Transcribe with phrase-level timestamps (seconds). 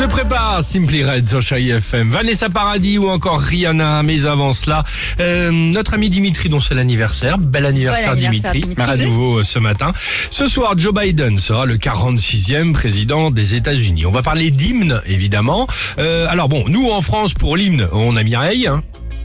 [0.00, 2.08] Se prépare Simply Red sur Chérie FM.
[2.08, 4.02] Vanessa Paradis ou encore Rihanna.
[4.02, 4.82] Mais avant cela,
[5.20, 7.36] euh, notre ami Dimitri dont c'est l'anniversaire.
[7.36, 8.60] Bel anniversaire, Bon anniversaire, Dimitri.
[8.76, 8.90] Dimitri.
[8.90, 9.92] À nouveau euh, ce matin.
[10.30, 14.06] Ce soir, Joe Biden sera le 46e président des États-Unis.
[14.06, 15.66] On va parler d'hymne, évidemment.
[15.98, 18.68] Euh, alors bon, nous en France, pour l'hymne, on a Mireille.
[18.68, 18.82] hein.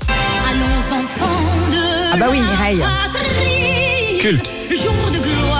[0.09, 1.77] Allons enfants de
[2.13, 2.79] Ah bah oui, Mireille.
[3.13, 4.17] patrie.
[4.19, 4.51] Culte.
[4.71, 5.54] Jour de gloire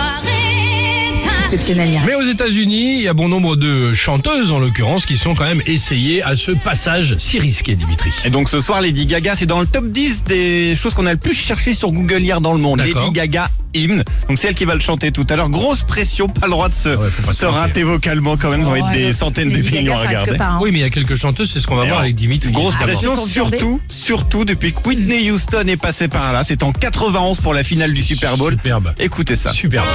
[1.55, 2.01] Exceptionnel.
[2.05, 5.45] Mais aux États-Unis, il y a bon nombre de chanteuses, en l'occurrence, qui sont quand
[5.45, 8.11] même essayées à ce passage si risqué, Dimitri.
[8.25, 11.13] Et donc ce soir, Lady Gaga, c'est dans le top 10 des choses qu'on a
[11.13, 12.79] le plus cherché sur Google hier dans le monde.
[12.81, 14.03] Lady Gaga hymne.
[14.27, 15.49] Donc c'est elle qui va le chanter tout à l'heure.
[15.49, 18.63] Grosse pression, pas le droit de se, Ah ouais, se se rater vocalement quand même.
[18.63, 20.33] Ça va être Ouais, des centaines de millions à regarder.
[20.37, 20.59] pas, hein.
[20.61, 22.51] Oui, mais il y a quelques chanteuses, c'est ce qu'on va Et voir avec Dimitri.
[22.51, 26.43] Grosse Ah, pression, surtout, surtout depuis que Whitney Houston est passé par là.
[26.43, 28.53] C'est en 91 pour la finale du Super Bowl.
[28.53, 28.93] Superbe.
[28.99, 29.53] Écoutez ça.
[29.53, 29.85] Superbe.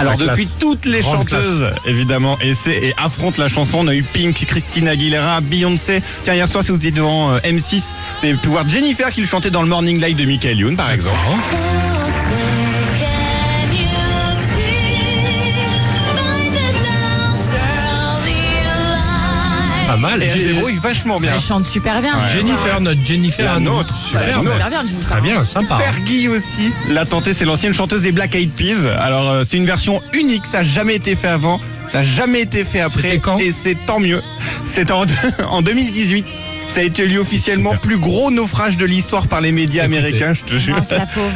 [0.00, 0.58] Alors La depuis classe.
[0.58, 3.78] toutes les Grande chanteuses, évidemment, essaient et affrontent la chanson.
[3.80, 6.02] On a eu Pink, Christina Aguilera, Beyoncé.
[6.22, 9.20] Tiens, hier soir, si vous étiez devant euh, M6, vous avez pu voir Jennifer qui
[9.20, 11.16] le chantait dans le Morning Live de Michael Youn, par exemple.
[19.90, 20.22] Pas mal.
[20.22, 21.32] Et elle se J'ai- débrouille vachement bien.
[21.34, 22.14] Elle chante super bien.
[22.32, 23.44] Jennifer, notre Jennifer.
[23.54, 23.94] La nôtre.
[24.14, 25.10] Elle super bien, Jennifer.
[25.10, 25.78] Très bien, sympa.
[25.78, 28.86] Fergie aussi l'a tenté, c'est l'ancienne chanteuse des Black Eyed Peas.
[29.00, 32.40] Alors euh, c'est une version unique, ça n'a jamais été fait avant, ça n'a jamais
[32.42, 34.22] été fait après, C'était quand et c'est tant mieux.
[34.64, 35.04] C'est en,
[35.50, 36.26] en 2018.
[36.68, 37.80] Ça a été lieu officiellement super.
[37.80, 39.98] plus gros naufrage de l'histoire par les médias Écoutez.
[39.98, 40.76] américains, je te jure.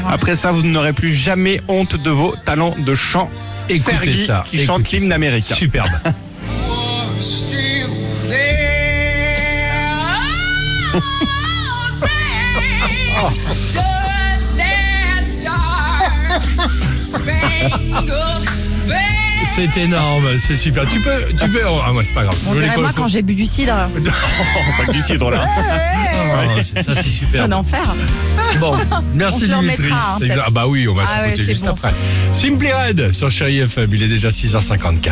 [0.09, 3.29] Après ça, vous n'aurez plus jamais honte de vos talents de chant.
[3.69, 4.45] Écoutez Fergie ça.
[4.47, 5.57] qui chante l'hymne américain.
[5.57, 5.89] Superbe.
[19.55, 20.89] C'est énorme, c'est super.
[20.91, 21.63] Tu peux, tu peux.
[21.69, 22.37] oh, ah, moi, c'est pas grave.
[22.49, 23.73] On Je dirait moi quand j'ai bu du cidre.
[24.79, 25.47] Pas que du cidre là.
[25.47, 27.45] Oh, c'est- ça, c'est super.
[27.45, 27.95] Un enfer.
[28.59, 28.77] Bon,
[29.15, 29.85] merci On Dimitri.
[29.91, 30.43] remettra, hein.
[30.45, 31.93] Ah bah oui, on va Ah ouais, s'écouter juste bon, après.
[32.33, 35.11] Simply Red sur Chérie FM, il est déjà 6h54.